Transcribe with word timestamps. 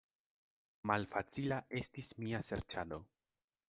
Malfacila 0.91 1.61
estis 1.83 2.13
mia 2.25 2.43
serĉado. 2.53 3.05